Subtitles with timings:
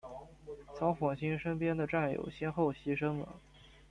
[0.75, 3.39] 曹火星身边的战友先后牺牲了。